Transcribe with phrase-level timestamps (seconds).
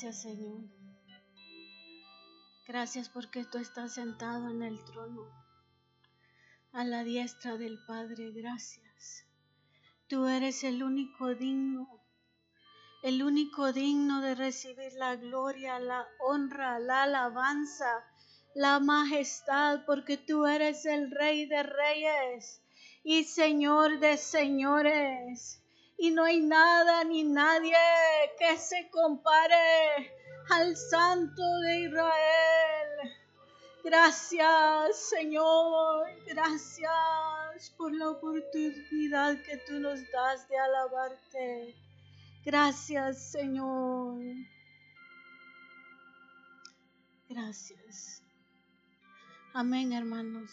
[0.00, 0.60] Gracias, Señor.
[2.68, 5.26] Gracias porque tú estás sentado en el trono,
[6.70, 8.30] a la diestra del Padre.
[8.30, 9.26] Gracias.
[10.06, 12.00] Tú eres el único digno,
[13.02, 18.04] el único digno de recibir la gloria, la honra, la alabanza,
[18.54, 22.62] la majestad, porque tú eres el Rey de Reyes
[23.02, 25.60] y Señor de Señores.
[25.98, 27.74] Y no hay nada ni nadie
[28.38, 30.12] que se compare
[30.48, 33.16] al Santo de Israel.
[33.82, 36.06] Gracias, Señor.
[36.26, 41.74] Gracias por la oportunidad que tú nos das de alabarte.
[42.44, 44.22] Gracias, Señor.
[47.28, 48.22] Gracias.
[49.52, 50.50] Amén, hermanos.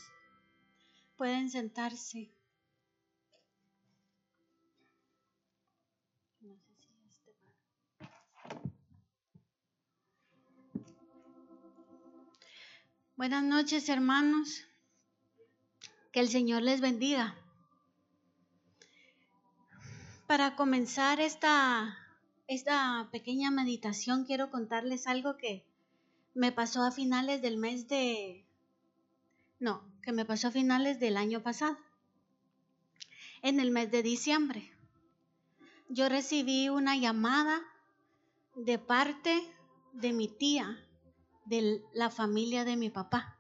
[1.17, 2.34] Pueden sentarse.
[13.17, 14.65] Buenas noches, hermanos.
[16.11, 17.33] Que el Señor les bendiga.
[20.27, 21.97] Para comenzar esta,
[22.47, 25.65] esta pequeña meditación, quiero contarles algo que
[26.33, 28.45] me pasó a finales del mes de...
[29.61, 31.77] No, que me pasó a finales del año pasado,
[33.41, 34.73] en el mes de diciembre.
[35.87, 37.61] Yo recibí una llamada
[38.55, 39.41] de parte
[39.93, 40.84] de mi tía
[41.45, 43.39] de la familia de mi papá.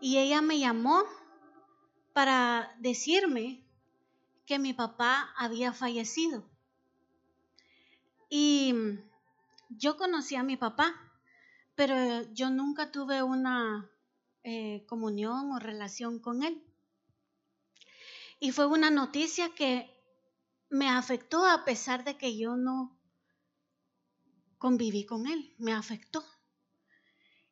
[0.00, 1.02] Y ella me llamó
[2.12, 3.64] para decirme
[4.46, 6.48] que mi papá había fallecido.
[8.30, 8.74] Y
[9.68, 10.94] yo conocí a mi papá,
[11.74, 13.90] pero yo nunca tuve una
[14.44, 16.62] eh, comunión o relación con él.
[18.40, 19.90] Y fue una noticia que
[20.70, 22.97] me afectó a pesar de que yo no
[24.58, 26.24] conviví con él, me afectó.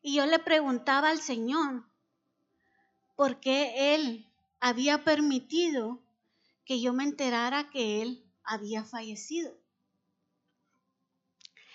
[0.02, 1.84] Y yo le preguntaba al Señor
[3.14, 4.28] por qué él
[4.60, 6.02] había permitido
[6.64, 9.56] que yo me enterara que él había fallecido.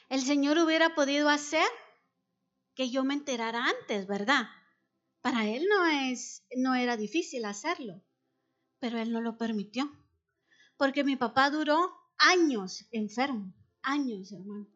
[0.09, 1.67] El Señor hubiera podido hacer
[2.75, 4.47] que yo me enterara antes, ¿verdad?
[5.21, 8.01] Para él no es no era difícil hacerlo,
[8.79, 9.89] pero él no lo permitió.
[10.77, 14.67] Porque mi papá duró años enfermo, años, hermano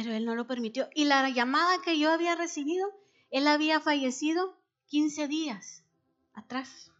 [0.00, 0.88] pero él no lo permitió.
[0.94, 2.88] Y la llamada que yo había recibido,
[3.32, 5.82] él había fallecido 15 días
[6.34, 6.92] atrás.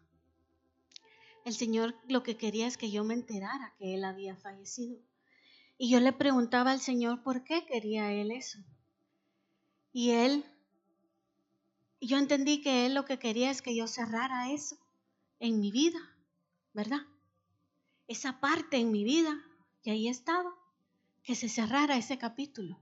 [1.44, 4.98] El Señor lo que quería es que yo me enterara que él había fallecido.
[5.76, 8.58] Y yo le preguntaba al Señor por qué quería él eso.
[9.92, 10.44] Y él,
[12.00, 14.76] yo entendí que él lo que quería es que yo cerrara eso
[15.38, 16.00] en mi vida,
[16.72, 17.02] ¿verdad?
[18.08, 19.40] Esa parte en mi vida,
[19.84, 20.52] y ahí estaba
[21.22, 22.80] que se cerrara ese capítulo.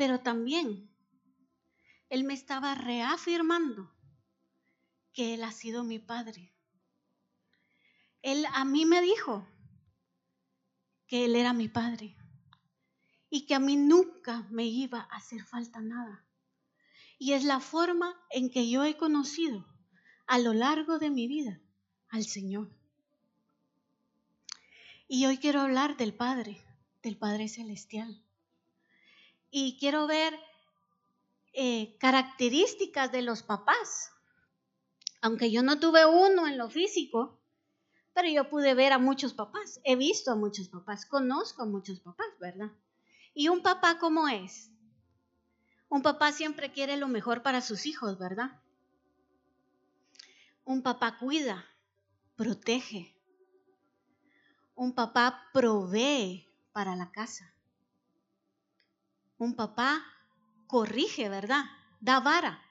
[0.00, 0.90] Pero también
[2.08, 3.94] Él me estaba reafirmando
[5.12, 6.54] que Él ha sido mi Padre.
[8.22, 9.46] Él a mí me dijo
[11.06, 12.16] que Él era mi Padre
[13.28, 16.24] y que a mí nunca me iba a hacer falta nada.
[17.18, 19.66] Y es la forma en que yo he conocido
[20.26, 21.60] a lo largo de mi vida
[22.08, 22.74] al Señor.
[25.08, 26.64] Y hoy quiero hablar del Padre
[27.02, 28.24] del Padre Celestial.
[29.50, 30.38] Y quiero ver
[31.52, 34.12] eh, características de los papás.
[35.20, 37.40] Aunque yo no tuve uno en lo físico,
[38.14, 39.80] pero yo pude ver a muchos papás.
[39.84, 42.70] He visto a muchos papás, conozco a muchos papás, ¿verdad?
[43.34, 44.70] ¿Y un papá cómo es?
[45.88, 48.60] Un papá siempre quiere lo mejor para sus hijos, ¿verdad?
[50.64, 51.66] Un papá cuida,
[52.36, 53.16] protege.
[54.76, 57.52] Un papá provee para la casa.
[59.40, 60.04] Un papá
[60.66, 61.64] corrige, ¿verdad?
[62.02, 62.62] Da vara.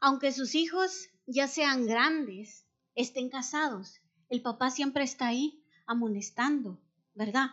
[0.00, 2.64] Aunque sus hijos ya sean grandes,
[2.94, 4.00] estén casados,
[4.30, 6.80] el papá siempre está ahí amonestando,
[7.14, 7.50] ¿verdad?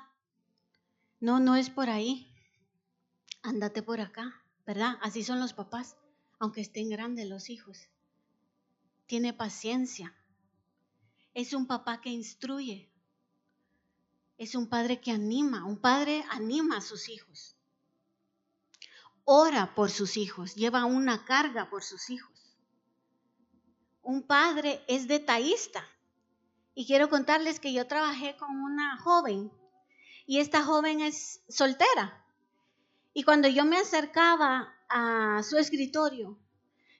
[1.19, 2.33] No, no es por ahí.
[3.43, 4.97] Ándate por acá, ¿verdad?
[5.01, 5.97] Así son los papás,
[6.39, 7.89] aunque estén grandes los hijos.
[9.07, 10.15] Tiene paciencia.
[11.33, 12.89] Es un papá que instruye,
[14.37, 17.57] es un padre que anima, un padre anima a sus hijos.
[19.23, 22.57] Ora por sus hijos, lleva una carga por sus hijos.
[24.01, 25.83] Un padre es detallista.
[26.73, 29.51] Y quiero contarles que yo trabajé con una joven
[30.25, 32.25] y esta joven es soltera.
[33.13, 36.39] Y cuando yo me acercaba a su escritorio,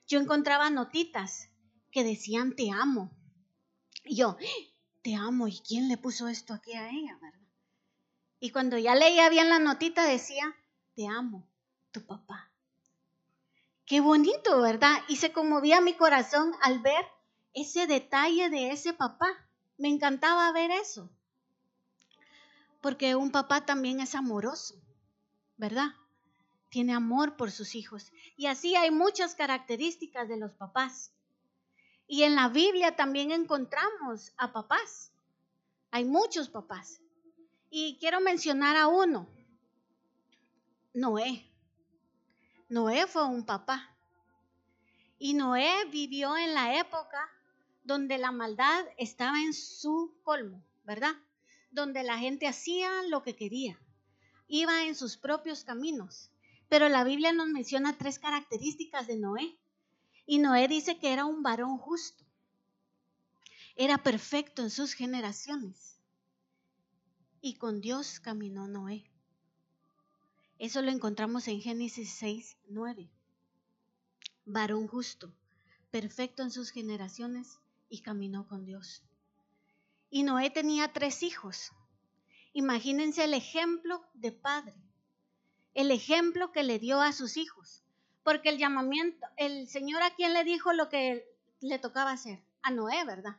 [0.08, 1.50] yo encontraba notitas
[1.92, 3.12] que decían te amo.
[4.04, 4.38] Y yo,
[5.02, 5.48] te amo.
[5.48, 7.40] ¿Y quién le puso esto aquí a ella, verdad?
[8.40, 10.56] Y cuando ya leía bien la notita decía,
[10.96, 11.48] te amo,
[11.92, 12.52] tu papá.
[13.86, 14.96] Qué bonito, ¿verdad?
[15.08, 17.06] Y se conmovía mi corazón al ver
[17.54, 19.28] ese detalle de ese papá.
[19.78, 21.10] Me encantaba ver eso.
[22.82, 24.76] Porque un papá también es amoroso,
[25.58, 25.94] ¿verdad?
[26.70, 28.12] Tiene amor por sus hijos.
[28.38, 31.12] Y así hay muchas características de los papás.
[32.08, 35.12] Y en la Biblia también encontramos a papás.
[35.92, 37.02] Hay muchos papás.
[37.70, 39.28] Y quiero mencionar a uno,
[40.94, 41.51] Noé.
[42.72, 43.94] Noé fue un papá.
[45.20, 47.20] Y Noé vivió en la época
[47.84, 51.14] donde la maldad estaba en su colmo, ¿verdad?
[51.72, 53.78] Donde la gente hacía lo que quería,
[54.48, 56.32] iba en sus propios caminos.
[56.70, 59.60] Pero la Biblia nos menciona tres características de Noé.
[60.26, 62.24] Y Noé dice que era un varón justo.
[63.76, 66.00] Era perfecto en sus generaciones.
[67.42, 69.11] Y con Dios caminó Noé.
[70.62, 73.10] Eso lo encontramos en Génesis 6, 9.
[74.46, 75.34] Varón justo,
[75.90, 77.58] perfecto en sus generaciones
[77.90, 79.02] y caminó con Dios.
[80.12, 81.72] Y Noé tenía tres hijos.
[82.54, 84.76] Imagínense el ejemplo de padre,
[85.74, 87.82] el ejemplo que le dio a sus hijos.
[88.22, 91.26] Porque el llamamiento, el Señor a quien le dijo lo que
[91.60, 93.38] le tocaba hacer, a Noé, ¿verdad?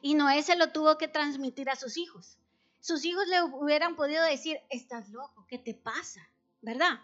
[0.00, 2.38] Y Noé se lo tuvo que transmitir a sus hijos.
[2.80, 6.26] Sus hijos le hubieran podido decir, estás loco, ¿qué te pasa?
[6.62, 7.00] ¿Verdad?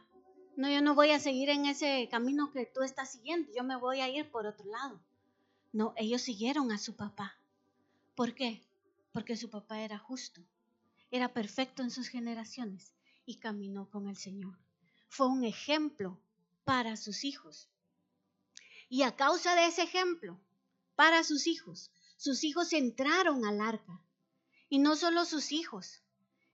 [0.57, 3.77] No, yo no voy a seguir en ese camino que tú estás siguiendo, yo me
[3.77, 4.99] voy a ir por otro lado.
[5.73, 7.39] No, ellos siguieron a su papá.
[8.15, 8.63] ¿Por qué?
[9.13, 10.41] Porque su papá era justo,
[11.11, 12.95] era perfecto en sus generaciones
[13.27, 14.57] y caminó con el Señor.
[15.09, 16.19] Fue un ejemplo
[16.65, 17.69] para sus hijos.
[18.89, 20.41] Y a causa de ese ejemplo,
[20.95, 24.01] para sus hijos, sus hijos entraron al arca.
[24.69, 26.03] Y no solo sus hijos,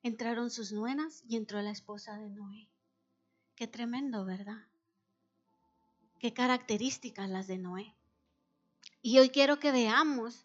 [0.03, 2.69] entraron sus nuenas y entró la esposa de Noé.
[3.55, 4.67] Qué tremendo, ¿verdad?
[6.19, 7.94] Qué características las de Noé.
[9.00, 10.44] Y hoy quiero que veamos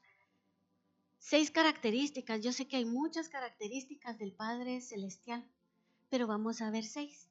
[1.19, 2.41] seis características.
[2.41, 5.45] Yo sé que hay muchas características del Padre Celestial,
[6.09, 7.27] pero vamos a ver seis.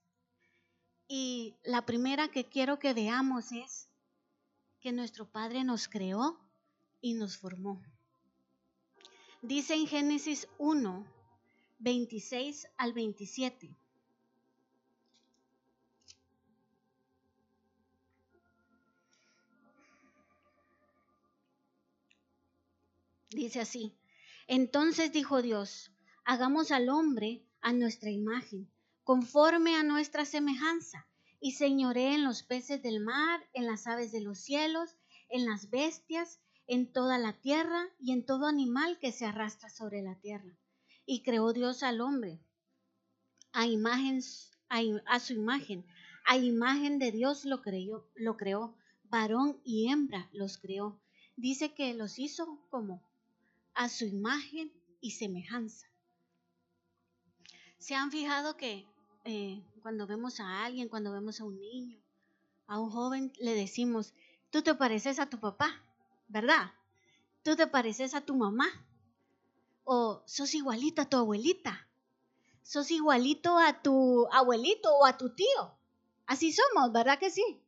[1.08, 3.88] Y la primera que quiero que veamos es
[4.80, 6.38] que nuestro Padre nos creó
[7.00, 7.82] y nos formó.
[9.46, 11.06] Dice en Génesis 1,
[11.78, 13.70] 26 al 27.
[23.30, 23.96] Dice así,
[24.48, 25.92] entonces dijo Dios,
[26.24, 28.68] hagamos al hombre a nuestra imagen,
[29.04, 31.06] conforme a nuestra semejanza,
[31.38, 34.96] y señoré en los peces del mar, en las aves de los cielos,
[35.28, 40.02] en las bestias, en toda la tierra y en todo animal que se arrastra sobre
[40.02, 40.56] la tierra.
[41.04, 42.40] Y creó Dios al hombre
[43.56, 44.20] a, imagen,
[44.68, 45.86] a, su imagen,
[46.26, 51.00] a imagen de Dios lo, creó, lo creó, varón y hembra los creó.
[51.36, 53.02] Dice que los hizo como
[53.72, 54.70] a su imagen
[55.00, 55.86] y semejanza.
[57.78, 58.86] ¿Se han fijado que
[59.24, 61.98] eh, cuando vemos a alguien, cuando vemos a un niño,
[62.66, 64.12] a un joven, le decimos,
[64.50, 65.82] tú te pareces a tu papá?
[66.28, 66.72] ¿Verdad?
[67.42, 68.66] Tú te pareces a tu mamá.
[69.84, 71.88] O sos igualita a tu abuelita.
[72.62, 75.78] Sos igualito a tu abuelito o a tu tío.
[76.26, 77.62] Así somos, ¿verdad que sí?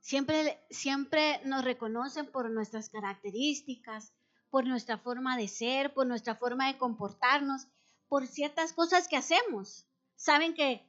[0.00, 4.12] Siempre, siempre nos reconocen por nuestras características,
[4.50, 7.66] por nuestra forma de ser, por nuestra forma de comportarnos,
[8.08, 9.84] por ciertas cosas que hacemos.
[10.14, 10.88] Saben que,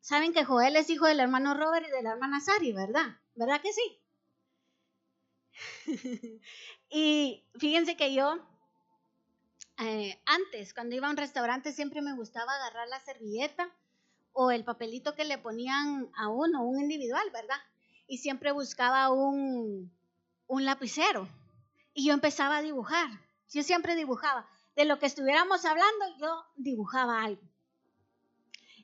[0.00, 3.20] saben que Joel es hijo del hermano Robert y de la hermana Sari, ¿verdad?
[3.34, 4.02] ¿verdad que sí?
[6.90, 8.38] y fíjense que yo
[9.78, 13.74] eh, antes, cuando iba a un restaurante, siempre me gustaba agarrar la servilleta
[14.32, 17.56] o el papelito que le ponían a uno, un individual, ¿verdad?
[18.06, 19.90] Y siempre buscaba un,
[20.46, 21.28] un lapicero.
[21.94, 23.08] Y yo empezaba a dibujar.
[23.48, 24.46] Yo siempre dibujaba.
[24.76, 27.42] De lo que estuviéramos hablando, yo dibujaba algo.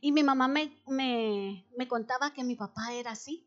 [0.00, 3.46] Y mi mamá me, me, me contaba que mi papá era así.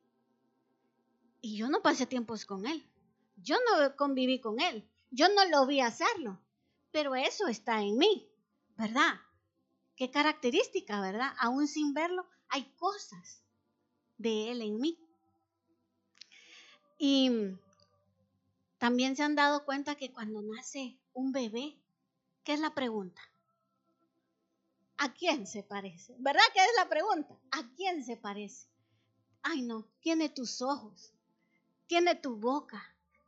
[1.42, 2.84] Y yo no pasé tiempos con él.
[3.38, 4.88] Yo no conviví con él.
[5.12, 6.40] Yo no lo vi hacerlo.
[6.92, 8.28] Pero eso está en mí,
[8.78, 9.20] ¿verdad?
[9.96, 11.34] Qué característica, ¿verdad?
[11.40, 13.44] Aún sin verlo, hay cosas
[14.18, 15.00] de él en mí.
[16.98, 17.32] Y
[18.78, 21.78] también se han dado cuenta que cuando nace un bebé,
[22.44, 23.22] ¿qué es la pregunta?
[25.02, 26.14] ¿A quién se parece?
[26.20, 27.34] ¿Verdad que es la pregunta?
[27.52, 28.68] ¿A quién se parece?
[29.42, 31.14] Ay, no, tiene tus ojos,
[31.88, 32.84] tiene tu boca,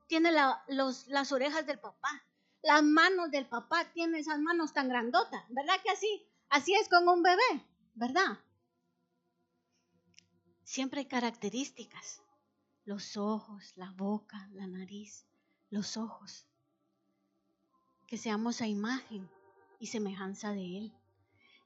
[0.07, 2.23] tiene las orejas del papá,
[2.61, 6.27] las manos del papá tienen esas manos tan grandotas, ¿verdad que así?
[6.49, 8.37] Así es con un bebé, ¿verdad?
[10.65, 12.21] Siempre hay características.
[12.83, 15.25] Los ojos, la boca, la nariz,
[15.69, 16.45] los ojos.
[18.07, 19.29] Que seamos a imagen
[19.79, 20.93] y semejanza de Él.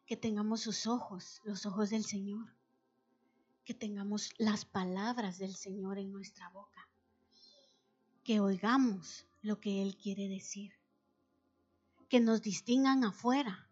[0.06, 2.54] Que tengamos sus ojos, los ojos del Señor.
[3.64, 6.88] Que tengamos las palabras del Señor en nuestra boca.
[8.24, 10.74] Que oigamos lo que Él quiere decir.
[12.10, 13.68] Que nos distingan afuera.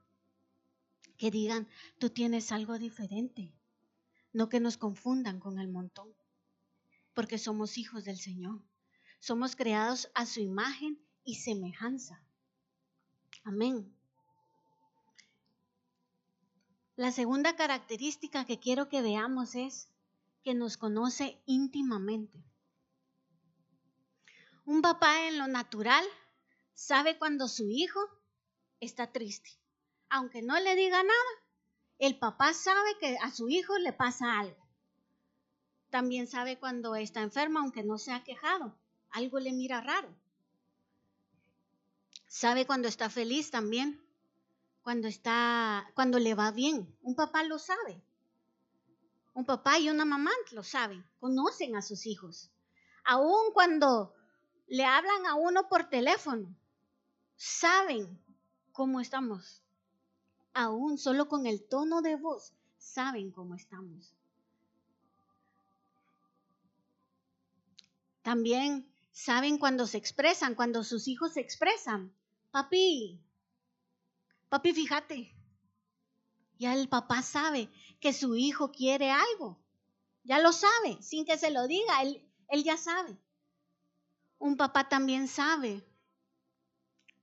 [1.17, 1.67] Que digan,
[1.99, 3.53] tú tienes algo diferente.
[4.31, 6.09] No que nos confundan con el montón.
[7.13, 8.63] Porque somos hijos del Señor.
[9.19, 12.21] Somos creados a su imagen y semejanza.
[13.43, 13.92] Amén.
[16.95, 19.89] La segunda característica que quiero que veamos es
[20.43, 22.43] que nos conoce íntimamente.
[24.65, 26.05] Un papá en lo natural
[26.73, 27.99] sabe cuando su hijo
[28.79, 29.49] está triste.
[30.09, 31.31] Aunque no le diga nada,
[31.97, 34.63] el papá sabe que a su hijo le pasa algo.
[35.89, 38.77] También sabe cuando está enfermo, aunque no se ha quejado.
[39.09, 40.13] Algo le mira raro.
[42.27, 43.99] Sabe cuando está feliz también.
[44.83, 46.95] Cuando está, cuando le va bien.
[47.01, 48.01] Un papá lo sabe.
[49.33, 51.03] Un papá y una mamá lo saben.
[51.19, 52.51] Conocen a sus hijos.
[53.05, 54.13] Aún cuando
[54.67, 56.53] le hablan a uno por teléfono,
[57.35, 58.19] saben
[58.71, 59.61] cómo estamos.
[60.53, 64.13] Aún solo con el tono de voz, saben cómo estamos.
[68.21, 72.13] También saben cuando se expresan, cuando sus hijos se expresan.
[72.51, 73.19] Papi,
[74.53, 75.35] papi, fíjate.
[76.59, 79.59] Ya el papá sabe que su hijo quiere algo.
[80.23, 83.17] Ya lo sabe, sin que se lo diga, él, él ya sabe.
[84.37, 85.83] Un papá también sabe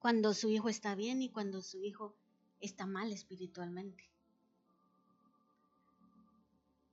[0.00, 2.16] cuando su hijo está bien y cuando su hijo
[2.58, 4.10] está mal espiritualmente.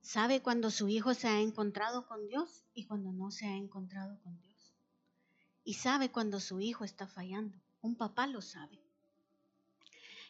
[0.00, 4.20] Sabe cuando su hijo se ha encontrado con Dios y cuando no se ha encontrado
[4.22, 4.72] con Dios.
[5.64, 7.58] Y sabe cuando su hijo está fallando.
[7.82, 8.87] Un papá lo sabe.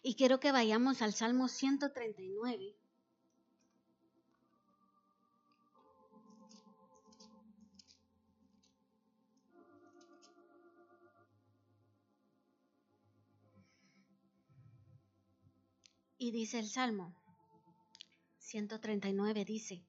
[0.03, 2.77] Y quiero que vayamos al Salmo 139
[16.21, 17.15] Y dice el Salmo
[18.39, 19.87] 139, dice,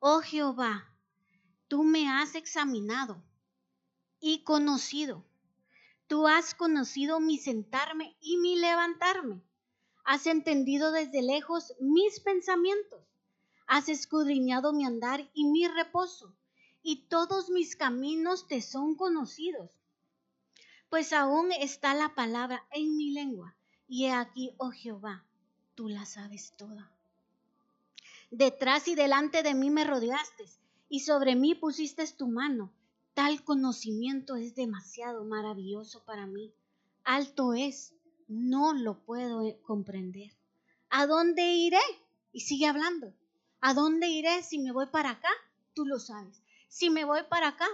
[0.00, 0.92] Oh Jehová,
[1.68, 3.22] tú me has examinado
[4.18, 5.24] y conocido.
[6.12, 9.40] Tú has conocido mi sentarme y mi levantarme.
[10.04, 13.00] Has entendido desde lejos mis pensamientos.
[13.66, 16.36] Has escudriñado mi andar y mi reposo.
[16.82, 19.70] Y todos mis caminos te son conocidos.
[20.90, 23.54] Pues aún está la palabra en mi lengua.
[23.88, 25.24] Y he aquí, oh Jehová,
[25.74, 26.92] tú la sabes toda.
[28.30, 30.44] Detrás y delante de mí me rodeaste
[30.90, 32.70] y sobre mí pusiste tu mano.
[33.14, 36.54] Tal conocimiento es demasiado maravilloso para mí.
[37.04, 37.94] Alto es,
[38.26, 40.32] no lo puedo eh, comprender.
[40.88, 41.80] ¿A dónde iré?
[42.32, 43.14] Y sigue hablando.
[43.60, 45.28] ¿A dónde iré si me voy para acá?
[45.74, 46.42] Tú lo sabes.
[46.68, 47.66] Si me voy para acá,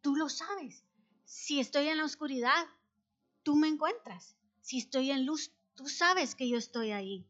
[0.00, 0.84] tú lo sabes.
[1.24, 2.66] Si estoy en la oscuridad,
[3.42, 4.36] tú me encuentras.
[4.60, 7.26] Si estoy en luz, tú sabes que yo estoy ahí.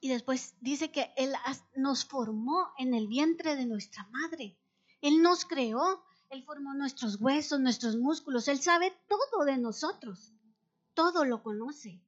[0.00, 1.34] Y después dice que Él
[1.76, 4.56] nos formó en el vientre de nuestra madre.
[5.00, 8.48] Él nos creó, Él formó nuestros huesos, nuestros músculos.
[8.48, 10.32] Él sabe todo de nosotros.
[10.94, 12.02] Todo lo conoce.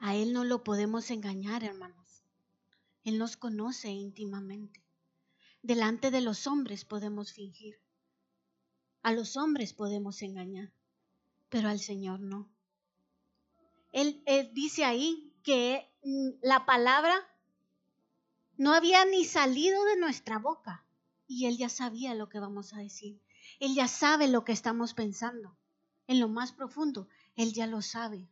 [0.00, 2.22] A Él no lo podemos engañar, hermanos.
[3.04, 4.84] Él nos conoce íntimamente.
[5.62, 7.80] Delante de los hombres podemos fingir.
[9.02, 10.72] A los hombres podemos engañar,
[11.48, 12.48] pero al Señor no.
[13.92, 17.14] Él, él dice ahí que mm, la palabra
[18.58, 20.84] no había ni salido de nuestra boca
[21.28, 23.20] y Él ya sabía lo que vamos a decir.
[23.60, 25.56] Él ya sabe lo que estamos pensando.
[26.08, 28.28] En lo más profundo, Él ya lo sabe.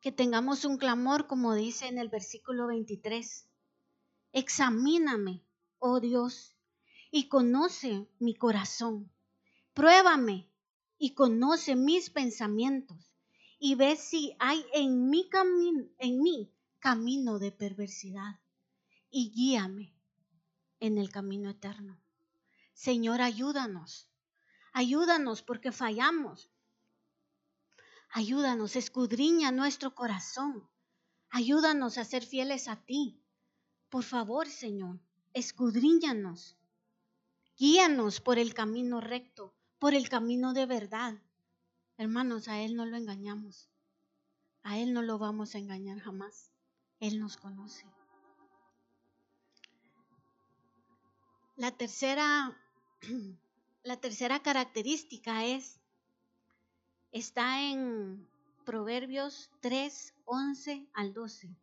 [0.00, 3.46] Que tengamos un clamor, como dice en el versículo 23.
[4.32, 5.42] Examíname,
[5.80, 6.56] oh Dios,
[7.10, 9.10] y conoce mi corazón.
[9.74, 10.48] Pruébame
[10.98, 13.11] y conoce mis pensamientos
[13.64, 18.40] y ve si hay en camino, en mí camino de perversidad
[19.08, 19.94] y guíame
[20.80, 21.96] en el camino eterno.
[22.74, 24.08] Señor, ayúdanos.
[24.72, 26.50] Ayúdanos porque fallamos.
[28.10, 30.68] Ayúdanos, escudriña nuestro corazón.
[31.30, 33.22] Ayúdanos a ser fieles a ti.
[33.90, 34.98] Por favor, Señor,
[35.34, 36.56] escudriñanos.
[37.56, 41.22] Guíanos por el camino recto, por el camino de verdad.
[42.02, 43.70] Hermanos, a Él no lo engañamos.
[44.64, 46.50] A Él no lo vamos a engañar jamás.
[46.98, 47.86] Él nos conoce.
[51.54, 52.58] La tercera,
[53.84, 55.78] la tercera característica es,
[57.12, 58.26] está en
[58.64, 61.54] Proverbios 3, 11 al 12.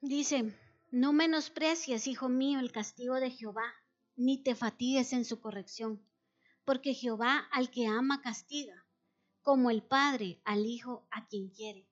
[0.00, 0.56] Dice,
[0.90, 3.74] no menosprecies, hijo mío, el castigo de Jehová,
[4.16, 6.00] ni te fatigues en su corrección,
[6.64, 8.86] porque Jehová al que ama castiga,
[9.42, 11.88] como el Padre al Hijo a quien quiere.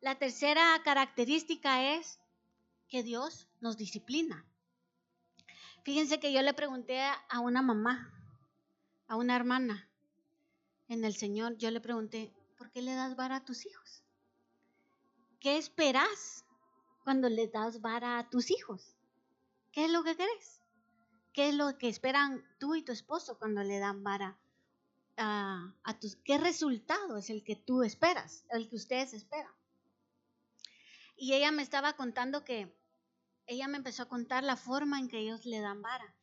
[0.00, 2.18] La tercera característica es
[2.88, 4.44] que Dios nos disciplina.
[5.84, 8.12] Fíjense que yo le pregunté a una mamá,
[9.06, 9.88] a una hermana
[10.88, 14.02] en el Señor, yo le pregunté, ¿por qué le das vara a tus hijos?
[15.38, 16.44] ¿Qué esperas
[17.02, 18.96] cuando le das vara a tus hijos?
[19.72, 20.60] ¿Qué es lo que querés?
[21.32, 24.38] ¿Qué es lo que esperan tú y tu esposo cuando le dan vara
[25.16, 26.16] a, a tus...
[26.16, 29.52] ¿Qué resultado es el que tú esperas, el que ustedes esperan?
[31.16, 32.74] Y ella me estaba contando que,
[33.50, 36.14] ella me empezó a contar la forma en que ellos le dan vara.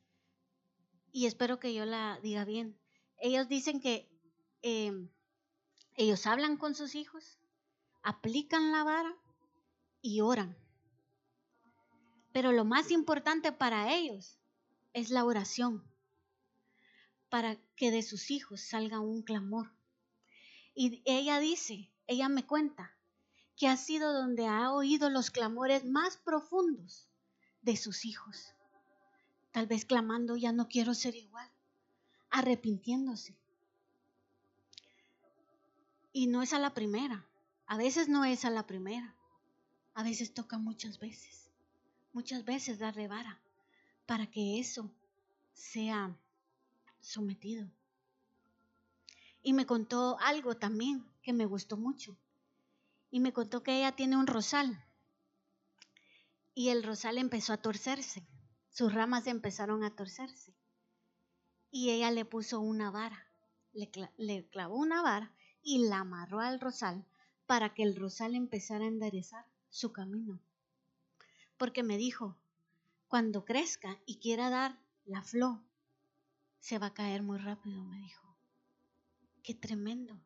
[1.12, 2.80] Y espero que yo la diga bien.
[3.18, 4.10] Ellos dicen que
[4.62, 5.10] em,
[5.96, 7.38] ellos hablan con sus hijos,
[8.02, 9.14] aplican la vara
[10.02, 10.58] y oran.
[12.38, 14.38] Pero lo más importante para ellos
[14.94, 15.84] es la oración,
[17.30, 19.72] para que de sus hijos salga un clamor.
[20.76, 22.92] Y ella dice, ella me cuenta,
[23.56, 27.08] que ha sido donde ha oído los clamores más profundos
[27.64, 28.54] de sus hijos.
[29.52, 31.50] Tal vez clamando, ya no quiero ser igual,
[32.30, 33.36] arrepintiéndose.
[36.14, 37.26] Y no es a la primera,
[37.66, 39.16] a veces no es a la primera,
[39.96, 41.47] a veces toca muchas veces
[42.18, 43.40] muchas veces darle vara
[44.08, 44.90] para que eso
[45.54, 46.18] sea
[47.00, 47.70] sometido.
[49.44, 52.18] Y me contó algo también que me gustó mucho.
[53.12, 54.84] Y me contó que ella tiene un rosal.
[56.56, 58.26] Y el rosal empezó a torcerse.
[58.72, 60.56] Sus ramas empezaron a torcerse.
[61.70, 63.28] Y ella le puso una vara.
[63.74, 67.06] Le, le clavó una vara y la amarró al rosal
[67.46, 70.40] para que el rosal empezara a enderezar su camino
[71.58, 72.38] porque me dijo,
[73.08, 75.60] cuando crezca y quiera dar la flor,
[76.60, 78.36] se va a caer muy rápido, me dijo.
[79.44, 80.20] Qué tremendo.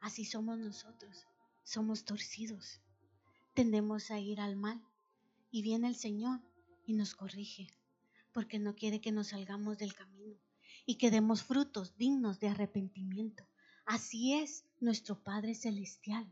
[0.00, 1.26] Así somos nosotros.
[1.64, 2.80] Somos torcidos.
[3.54, 4.82] Tendemos a ir al mal.
[5.50, 6.40] Y viene el Señor
[6.84, 7.68] y nos corrige,
[8.32, 10.36] porque no quiere que nos salgamos del camino
[10.84, 13.48] y que demos frutos dignos de arrepentimiento.
[13.86, 16.30] Así es nuestro Padre Celestial,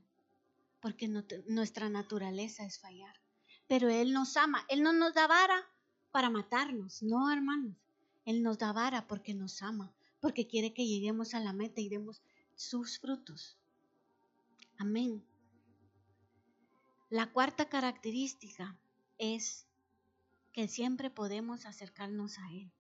[0.81, 3.24] porque nuestra naturaleza es fallar
[3.67, 4.65] pero Él nos ama.
[4.69, 5.67] Él no nos da vara
[6.11, 7.77] para matarnos, no, hermanos.
[8.25, 11.89] Él nos da vara porque nos ama, porque quiere que lleguemos a la meta y
[11.89, 12.23] demos
[12.55, 13.59] sus frutos.
[14.79, 15.25] Amén.
[17.11, 18.77] La cuarta característica
[19.19, 19.67] es
[20.53, 22.71] que siempre podemos acercarnos a Él.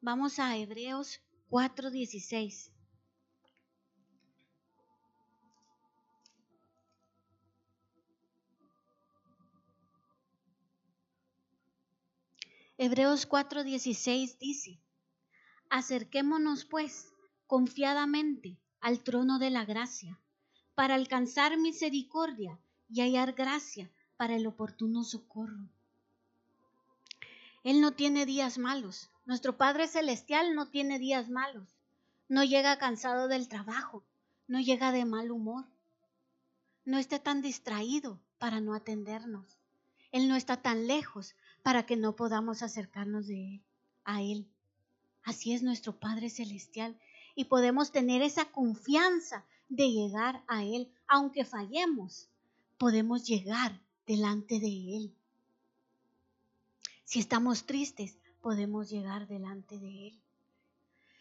[0.00, 1.20] Vamos a Hebreos
[1.50, 2.70] 4:16.
[12.80, 14.78] Hebreos 4:16 dice,
[15.68, 17.12] acerquémonos pues
[17.48, 20.16] confiadamente al trono de la gracia
[20.76, 22.56] para alcanzar misericordia
[22.88, 25.68] y hallar gracia para el oportuno socorro.
[27.64, 29.10] Él no tiene días malos.
[29.26, 31.76] Nuestro Padre Celestial no tiene días malos.
[32.28, 34.04] No llega cansado del trabajo.
[34.46, 35.64] No llega de mal humor.
[36.84, 39.58] No está tan distraído para no atendernos.
[40.12, 43.62] Él no está tan lejos para que no podamos acercarnos de él,
[44.04, 44.48] a Él.
[45.22, 46.98] Así es nuestro Padre Celestial
[47.34, 52.28] y podemos tener esa confianza de llegar a Él, aunque fallemos,
[52.78, 55.14] podemos llegar delante de Él.
[57.04, 60.20] Si estamos tristes, podemos llegar delante de Él.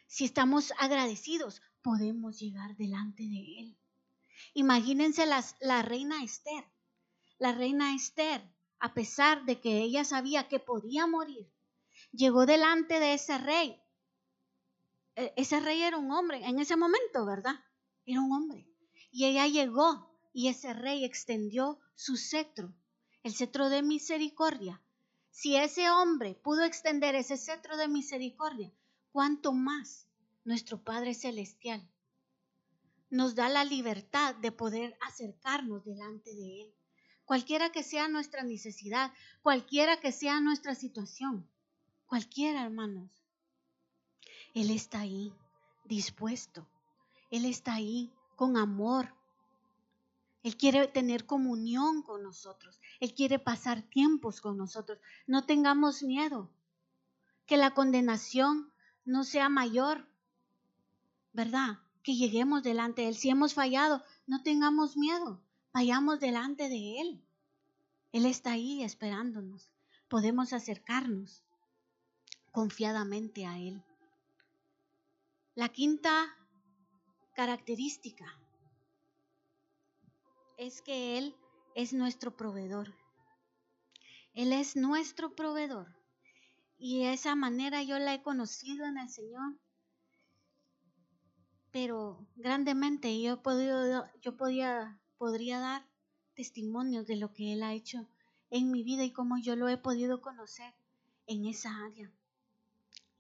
[0.08, 3.78] Si estamos agradecidos, podemos llegar delante de Él.
[4.54, 6.64] Imagínense las, la reina Esther.
[7.40, 8.42] La reina Esther
[8.80, 11.52] a pesar de que ella sabía que podía morir,
[12.12, 13.82] llegó delante de ese rey.
[15.16, 17.56] E, ese rey era un hombre en ese momento, ¿verdad?
[18.06, 18.68] Era un hombre.
[19.12, 22.74] Y ella llegó y ese rey extendió su cetro,
[23.24, 24.82] el cetro de misericordia.
[25.32, 28.72] Si ese hombre pudo extender ese cetro de misericordia,
[29.12, 30.08] ¿cuánto más
[30.48, 31.86] nuestro Padre Celestial,
[33.10, 36.76] nos da la libertad de poder acercarnos delante de Él,
[37.28, 39.12] cualquiera que sea nuestra necesidad,
[39.42, 41.46] cualquiera que sea nuestra situación,
[42.08, 43.12] cualquiera, hermanos.
[44.54, 45.34] Él está ahí,
[45.84, 46.66] dispuesto.
[47.30, 49.14] Él está ahí con amor.
[50.42, 52.80] Él quiere tener comunión con nosotros.
[53.02, 54.98] Él quiere pasar tiempos con nosotros.
[55.28, 56.50] No tengamos miedo.
[57.46, 58.72] Que la condenación
[59.04, 60.08] no sea mayor.
[61.34, 61.80] ¿Verdad?
[62.04, 63.16] Que lleguemos delante de Él.
[63.18, 65.42] Si hemos fallado, no tengamos miedo.
[65.78, 67.24] Vayamos delante de Él.
[68.12, 69.70] Él está ahí esperándonos.
[70.08, 71.44] Podemos acercarnos
[72.52, 73.84] confiadamente a Él.
[75.54, 76.36] La quinta
[77.36, 78.26] característica
[80.58, 81.36] es que Él
[81.76, 82.96] es nuestro proveedor.
[84.34, 85.96] Él es nuestro proveedor.
[86.80, 89.60] Y esa manera yo la he conocido en el Señor.
[91.70, 95.88] Pero grandemente yo, he podido, yo podía, podría dar
[96.36, 98.08] testimonios de lo que Él ha hecho
[98.50, 100.74] en mi vida y cómo yo lo he podido conocer
[101.26, 102.12] en esa área.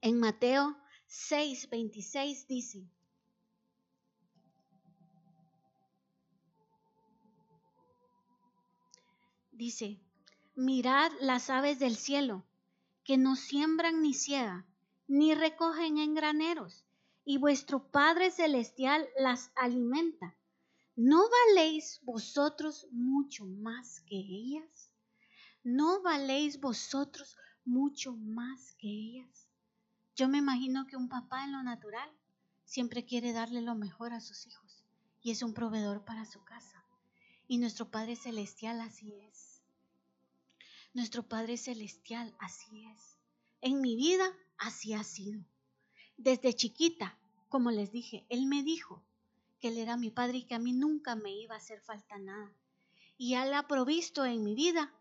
[0.01, 2.87] En Mateo 6, 26 dice,
[9.51, 9.99] dice,
[10.55, 12.45] mirad las aves del cielo,
[13.03, 14.65] que no siembran ni ciegan,
[15.07, 16.85] ni recogen en graneros,
[17.25, 20.36] y vuestro Padre Celestial las alimenta.
[20.99, 24.91] ¿No valéis vosotros mucho más que ellas?
[25.63, 29.47] ¿No valéis vosotros mucho más que ellas?
[30.15, 32.09] Yo me imagino que un papá en lo natural
[32.65, 34.83] siempre quiere darle lo mejor a sus hijos
[35.21, 36.83] y es un proveedor para su casa.
[37.47, 39.61] Y nuestro Padre Celestial así es.
[40.95, 43.19] Nuestro Padre Celestial así es.
[43.61, 44.25] En mi vida
[44.57, 45.45] así ha sido.
[46.17, 49.03] Desde chiquita, como les dije, Él me dijo
[49.59, 52.17] que Él era mi Padre y que a mí nunca me iba a hacer falta
[52.17, 52.51] nada.
[53.17, 54.93] Y Él ha provisto en mi vida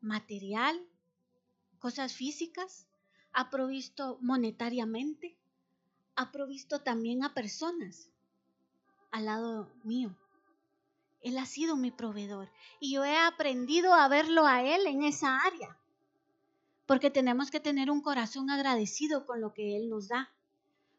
[0.00, 0.78] material,
[1.78, 2.86] cosas físicas,
[3.32, 5.36] ha provisto monetariamente,
[6.16, 8.10] ha provisto también a personas
[9.10, 10.14] al lado mío.
[11.22, 15.38] Él ha sido mi proveedor y yo he aprendido a verlo a Él en esa
[15.38, 15.78] área,
[16.86, 20.32] porque tenemos que tener un corazón agradecido con lo que Él nos da,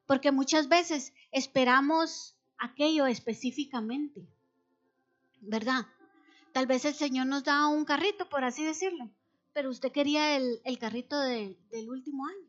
[0.05, 2.32] porque muchas veces esperamos
[2.63, 4.25] aquello específicamente,
[5.41, 5.85] ¿verdad?
[6.53, 9.11] Tal vez el Señor nos da un carrito, por así decirlo,
[9.51, 12.47] pero usted quería el, carrito del último año.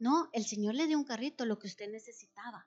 [0.00, 2.66] No, el Señor le dio un carrito, lo que usted necesitaba.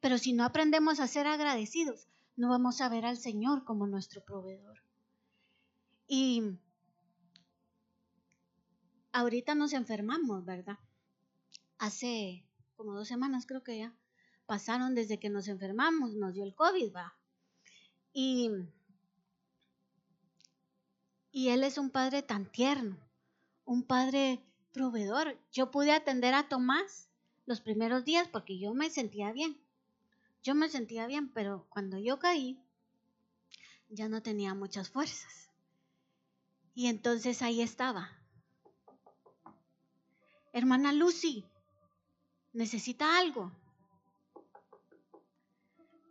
[0.00, 2.06] Pero si no aprendemos a ser agradecidos,
[2.36, 4.78] no vamos a ver al Señor como nuestro proveedor.
[6.06, 6.56] Y
[9.10, 10.78] ahorita nos enfermamos, ¿verdad?
[11.78, 13.94] Hace como dos semanas creo que ya
[14.52, 17.16] pasaron desde que nos enfermamos, nos dio el COVID, va.
[18.12, 18.50] Y
[21.30, 22.98] y Él es un padre tan tierno,
[23.64, 25.38] un padre proveedor.
[25.52, 27.08] Yo pude atender a Tomás
[27.46, 29.58] los primeros días porque yo me sentía bien.
[30.42, 32.62] Yo me sentía bien, pero cuando yo caí,
[33.88, 35.48] ya no tenía muchas fuerzas.
[36.74, 38.10] Y entonces ahí estaba.
[40.52, 41.46] Hermana Lucy,
[42.52, 43.61] ¿necesita algo?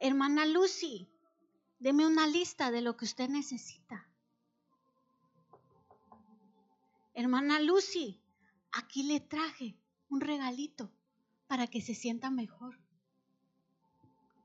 [0.04, 1.08] Hermana Lucy,
[1.78, 4.10] deme una lista de lo que usted necesita.
[7.14, 8.20] Hermana Lucy,
[8.72, 9.78] aquí le traje
[10.10, 10.92] un regalito
[11.46, 12.80] para que se sienta mejor.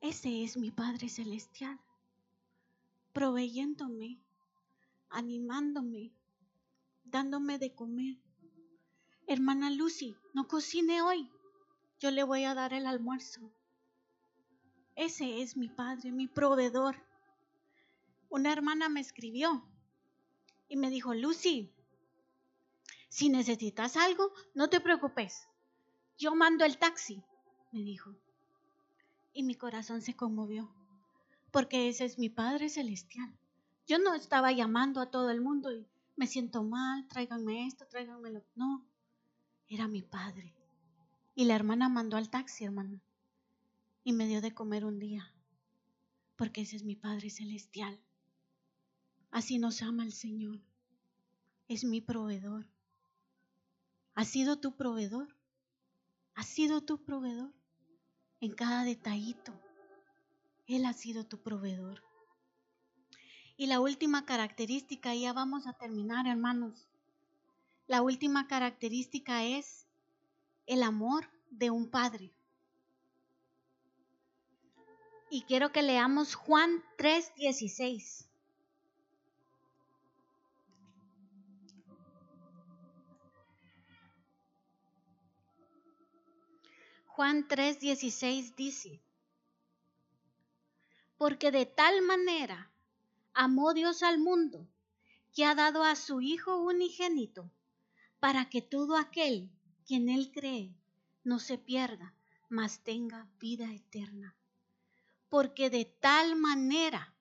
[0.02, 1.80] Ese es mi Padre Celestial,
[3.14, 4.20] proveyéndome,
[5.08, 6.12] animándome,
[7.02, 8.18] dándome de comer.
[9.26, 11.30] Hermana Lucy, no cocine hoy,
[11.98, 13.50] yo le voy a dar el almuerzo.
[14.96, 16.96] Ese es mi Padre, mi proveedor.
[18.30, 19.62] Una hermana me escribió
[20.68, 21.70] y me dijo, Lucy,
[23.10, 25.48] si necesitas algo, no te preocupes.
[26.18, 27.22] Yo mando el taxi,
[27.72, 28.16] me dijo.
[29.34, 30.74] Y mi corazón se conmovió,
[31.50, 33.30] porque ese es mi Padre Celestial.
[33.86, 38.42] Yo no estaba llamando a todo el mundo y me siento mal, tráiganme esto, tráiganmelo.
[38.54, 38.82] No,
[39.68, 40.54] era mi Padre.
[41.34, 42.98] Y la hermana mandó al taxi, hermana,
[44.06, 45.34] y me dio de comer un día,
[46.36, 47.98] porque ese es mi Padre Celestial.
[49.32, 50.60] Así nos ama el Señor.
[51.66, 52.68] Es mi proveedor.
[54.14, 55.36] ¿Ha sido tu proveedor?
[56.36, 57.52] ¿Ha sido tu proveedor?
[58.40, 59.52] En cada detallito.
[60.68, 62.04] Él ha sido tu proveedor.
[63.56, 66.86] Y la última característica, ya vamos a terminar, hermanos.
[67.88, 69.88] La última característica es
[70.66, 72.35] el amor de un padre.
[75.28, 78.28] Y quiero que leamos Juan 3:16.
[87.16, 89.00] Juan 3:16 dice,
[91.16, 92.70] porque de tal manera
[93.32, 94.68] amó Dios al mundo
[95.34, 97.50] que ha dado a su Hijo unigénito,
[98.20, 99.50] para que todo aquel
[99.86, 100.74] quien Él cree
[101.24, 102.14] no se pierda,
[102.48, 104.36] mas tenga vida eterna.
[105.28, 107.14] Porque de tal manera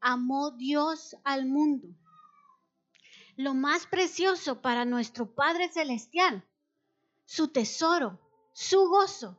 [0.00, 1.88] amó Dios al mundo.
[3.36, 6.44] Lo más precioso para nuestro Padre Celestial,
[7.24, 8.20] su tesoro,
[8.52, 9.38] su gozo,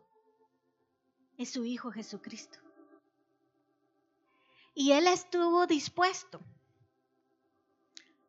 [1.37, 2.59] es su Hijo Jesucristo.
[4.73, 6.39] Y Él estuvo dispuesto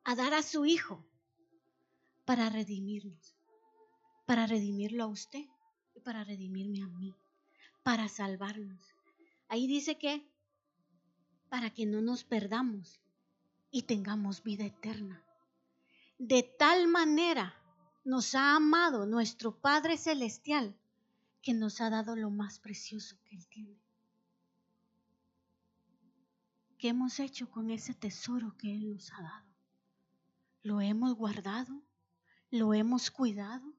[0.05, 1.03] a dar a su Hijo
[2.25, 3.35] para redimirnos,
[4.27, 5.47] para redimirlo a usted
[5.94, 7.14] y para redimirme a mí,
[7.83, 8.94] para salvarnos.
[9.49, 10.27] Ahí dice que
[11.49, 13.01] para que no nos perdamos
[13.71, 15.23] y tengamos vida eterna.
[16.19, 17.55] De tal manera
[18.05, 20.77] nos ha amado nuestro Padre Celestial
[21.43, 23.79] que nos ha dado lo más precioso que Él tiene.
[26.79, 29.55] ¿Qué hemos hecho con ese tesoro que Él nos ha dado?
[30.63, 31.83] ¿Lo hemos guardado?
[32.51, 33.73] ¿Lo hemos cuidado?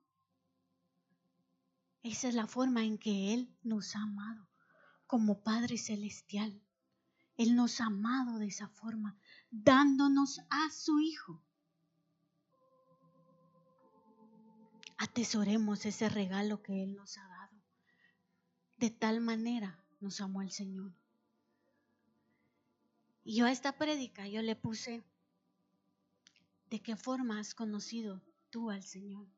[2.04, 4.47] Esa es la forma en que Él nos ha amado
[5.15, 6.62] como Padre Celestial.
[7.38, 9.17] Él nos ha amado de esa forma,
[9.49, 11.41] dándonos a su Hijo.
[14.97, 17.56] Atesoremos ese regalo que Él nos ha dado.
[18.75, 20.93] De tal manera nos amó el Señor.
[23.23, 25.06] Y yo a esta prédica yo le puse
[26.69, 29.30] ¿De qué forma has conocido tú al Señor?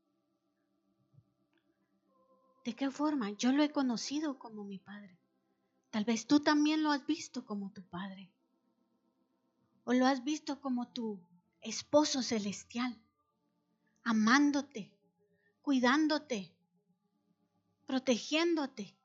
[2.66, 3.30] ¿De qué forma?
[3.34, 5.20] Yo lo he conocido como mi Padre.
[5.97, 8.29] Tal vez tú también lo has visto como tu Padre.
[9.83, 11.19] O lo has visto como tu
[11.60, 12.95] esposo celestial,
[14.03, 14.91] amándote,
[15.63, 16.53] cuidándote,
[17.88, 18.95] protegiéndote.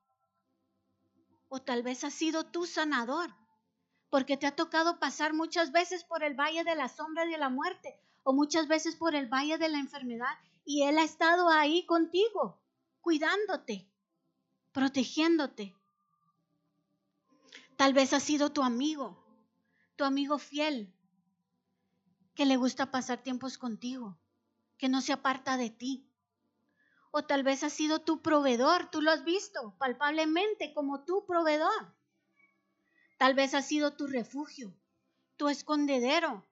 [1.48, 3.34] O tal vez has sido tu sanador,
[4.10, 7.48] porque te ha tocado pasar muchas veces por el valle de la sombra de la
[7.48, 11.86] muerte o muchas veces por el valle de la enfermedad y Él ha estado ahí
[11.86, 12.60] contigo,
[13.00, 13.88] cuidándote,
[14.72, 15.74] protegiéndote.
[17.82, 19.18] Tal vez ha sido tu amigo,
[19.96, 20.94] tu amigo fiel,
[22.36, 24.20] que le gusta pasar tiempos contigo,
[24.78, 26.08] que no se aparta de ti.
[27.10, 31.92] O tal vez ha sido tu proveedor, tú lo has visto palpablemente como tu proveedor.
[33.18, 34.72] Tal vez ha sido tu refugio,
[35.36, 36.46] tu escondedero,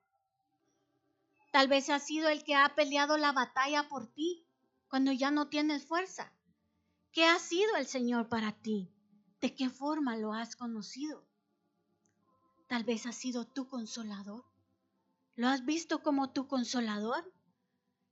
[1.52, 4.48] Tal vez ha sido el que ha peleado la batalla por ti
[4.88, 6.32] cuando ya no tienes fuerza.
[7.12, 8.92] ¿Qué ha sido el Señor para ti?
[9.40, 11.24] ¿De qué forma lo has conocido?
[12.68, 14.44] Tal vez ha sido tu consolador.
[15.34, 17.32] ¿Lo has visto como tu consolador?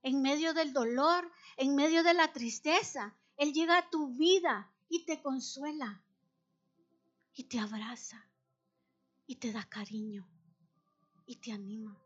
[0.02, 5.04] En medio del dolor, en medio de la tristeza, Él llega a tu vida y
[5.04, 6.02] te consuela
[7.34, 8.24] y te abraza
[9.26, 10.26] y te da cariño
[11.26, 11.96] y te anima.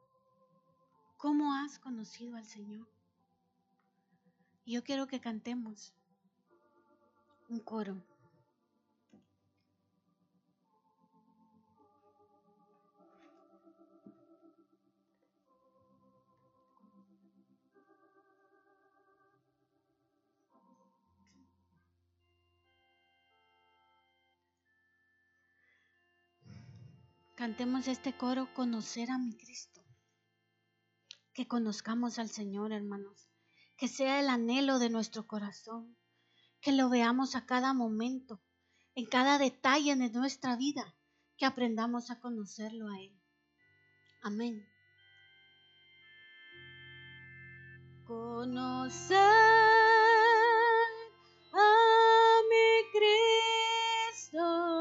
[1.16, 2.88] ¿Cómo has conocido al Señor?
[4.64, 5.92] yo quiero que cantemos
[7.48, 8.02] un coro.
[27.42, 29.84] Cantemos este coro, conocer a mi Cristo
[31.34, 33.28] que conozcamos al Señor, hermanos,
[33.76, 35.96] que sea el anhelo de nuestro corazón,
[36.60, 38.40] que lo veamos a cada momento,
[38.94, 40.94] en cada detalle de nuestra vida,
[41.36, 43.20] que aprendamos a conocerlo a Él.
[44.22, 44.64] Amén.
[48.06, 49.18] Conocer
[51.54, 54.71] a mi Cristo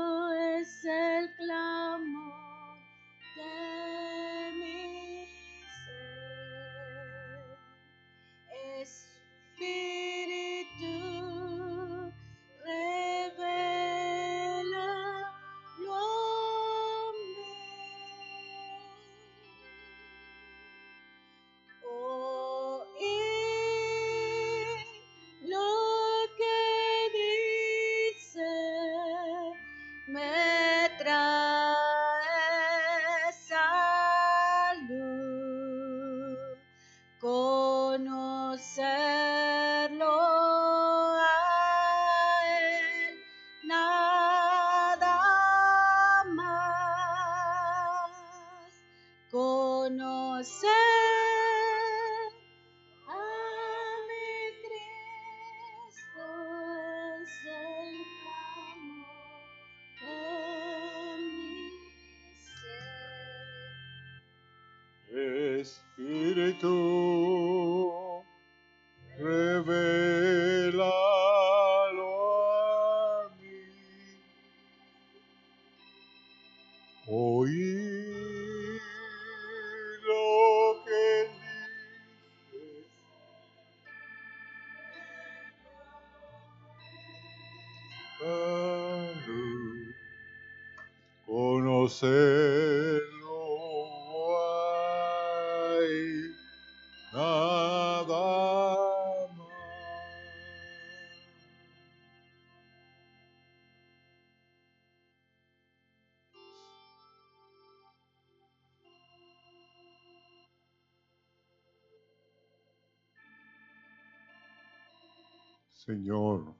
[115.75, 116.55] Señor,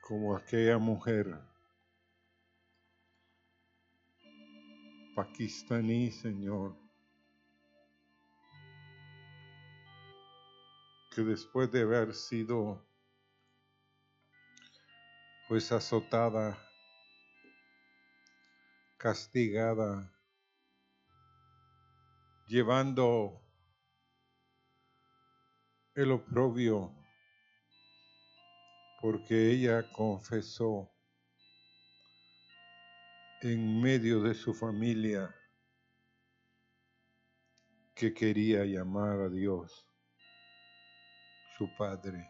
[0.00, 1.49] como aquella mujer
[5.20, 6.74] pakistaní, Señor,
[11.10, 12.82] que después de haber sido
[15.46, 16.56] pues azotada,
[18.96, 20.10] castigada,
[22.46, 23.42] llevando
[25.94, 26.94] el oprobio
[29.02, 30.89] porque ella confesó
[33.42, 35.34] en medio de su familia
[37.94, 39.86] que quería llamar a Dios
[41.56, 42.28] su Padre,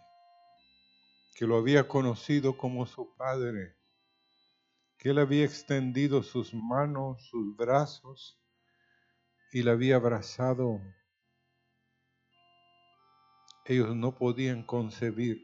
[1.34, 3.76] que lo había conocido como su Padre,
[4.98, 8.40] que él había extendido sus manos, sus brazos
[9.50, 10.80] y la había abrazado.
[13.64, 15.40] Ellos no podían concebir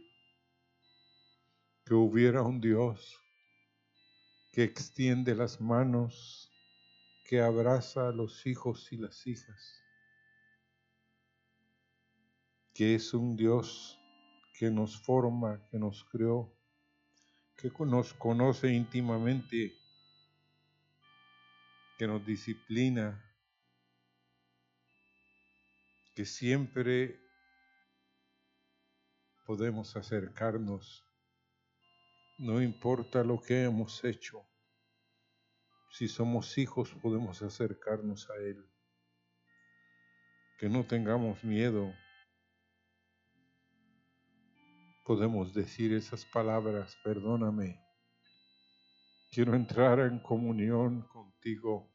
[1.84, 3.20] que hubiera un Dios
[4.56, 6.50] que extiende las manos,
[7.26, 9.84] que abraza a los hijos y las hijas,
[12.72, 14.00] que es un Dios
[14.54, 16.56] que nos forma, que nos creó,
[17.54, 19.74] que nos conoce íntimamente,
[21.98, 23.22] que nos disciplina,
[26.14, 27.20] que siempre
[29.44, 31.05] podemos acercarnos
[32.38, 34.46] no importa lo que hemos hecho,
[35.90, 38.68] si somos hijos podemos acercarnos a Él.
[40.58, 41.94] Que no tengamos miedo.
[45.04, 47.80] Podemos decir esas palabras, perdóname.
[49.30, 51.90] Quiero entrar en comunión contigo.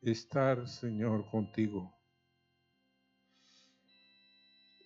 [0.00, 1.92] Estar, Señor, contigo.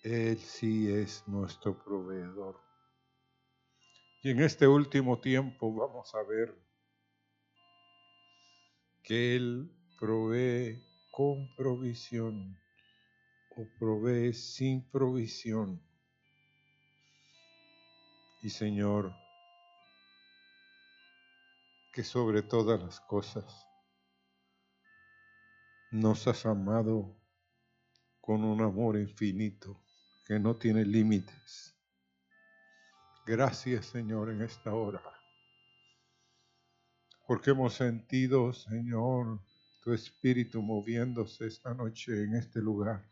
[0.01, 2.70] Él sí es nuestro proveedor.
[4.23, 6.55] Y en este último tiempo vamos a ver
[9.01, 10.79] que Él provee
[11.11, 12.55] con provisión
[13.55, 15.81] o provee sin provisión.
[18.43, 19.11] Y Señor,
[21.91, 23.67] que sobre todas las cosas
[25.89, 27.17] nos has amado
[28.19, 29.83] con un amor infinito
[30.27, 31.70] que no tiene límites
[33.25, 35.03] Gracias, Señor, en esta hora.
[37.27, 39.39] Porque hemos sentido, Señor,
[39.83, 43.07] tu espíritu moviéndose esta noche en este lugar.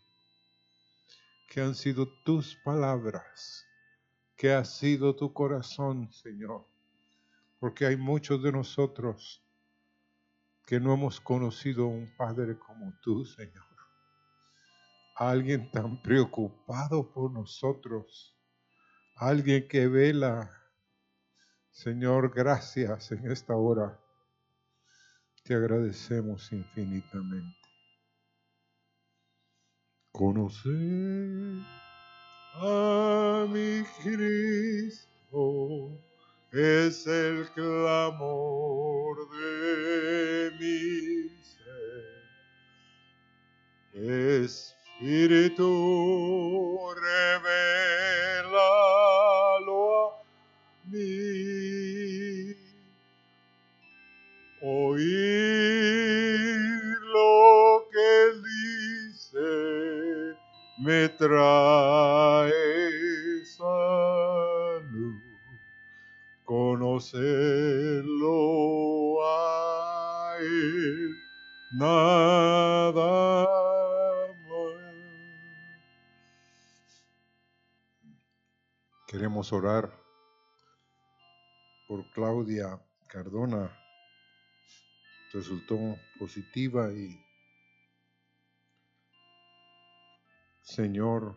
[1.47, 3.63] Que han sido tus palabras,
[4.35, 6.67] que ha sido tu corazón, Señor.
[7.59, 9.43] Porque hay muchos de nosotros
[10.65, 13.65] que no hemos conocido a un Padre como tú, Señor.
[15.15, 18.38] alguien tan preocupado por nosotros
[19.19, 20.49] alguien que vela.
[21.71, 23.99] Señor, gracias en esta hora.
[25.43, 27.57] Te agradecemos infinitamente.
[30.11, 31.61] Conocer
[32.55, 35.91] a mi Cristo
[36.51, 42.19] es el clamor de mi ser.
[44.43, 45.69] Espíritu
[46.95, 48.58] revela
[54.99, 60.35] Oír lo que dice
[60.79, 62.51] me trae
[63.45, 65.23] salud.
[66.43, 67.23] Conocerlo
[69.23, 71.15] a él,
[71.77, 73.47] nada
[74.49, 75.05] más.
[79.07, 79.89] Queremos orar
[81.87, 83.79] por Claudia Cardona
[85.31, 87.23] resultó positiva y
[90.61, 91.35] Señor,